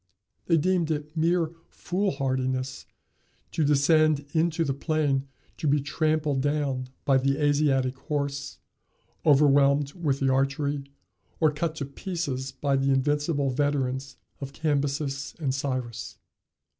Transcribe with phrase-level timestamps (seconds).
[0.47, 2.87] They deemed it mere foolhardiness
[3.51, 5.27] to descend into the plain
[5.57, 8.57] to be trampled down by the Asiatic horse,
[9.27, 10.85] overwhelmed with the archery,
[11.39, 16.17] or cut to pieces by the invincible veterans of Cambyses and Cyrus.